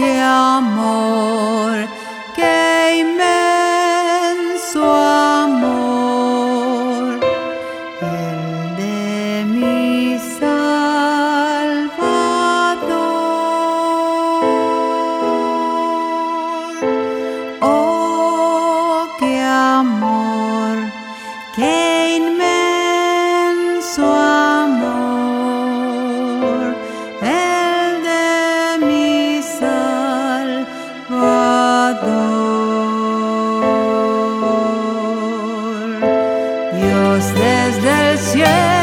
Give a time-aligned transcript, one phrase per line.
[0.00, 1.59] 呀嘛。
[37.28, 38.79] Desde el cielo